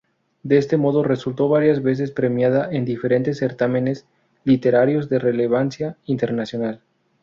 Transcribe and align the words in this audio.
De 0.41 0.57
este 0.57 0.77
modo 0.77 1.03
resultó 1.03 1.47
varias 1.47 1.83
veces 1.83 2.09
premiada 2.09 2.67
en 2.71 2.85
diferentes 2.85 3.37
certámenes 3.37 4.07
literarios 4.45 5.09
de 5.09 5.19
relevancia 5.19 5.95
internacional. 6.05 6.81